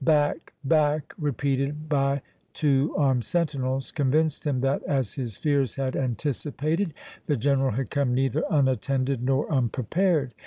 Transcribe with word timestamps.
"Back— 0.03 0.53
back!" 0.63 1.13
repeated 1.19 1.87
by 1.87 2.23
two 2.53 2.95
armed 2.97 3.23
sentinels, 3.23 3.91
convinced 3.91 4.47
him 4.47 4.61
that, 4.61 4.81
as 4.87 5.13
his 5.13 5.37
fears 5.37 5.75
had 5.75 5.95
anticipated, 5.95 6.95
the 7.27 7.37
General 7.37 7.73
had 7.73 7.91
come 7.91 8.15
neither 8.15 8.43
unattended 8.49 9.21
nor 9.21 9.47
unprepared. 9.53 10.33